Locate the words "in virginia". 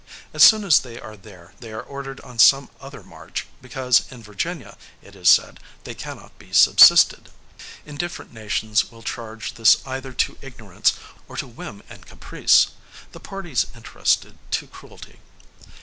4.11-4.75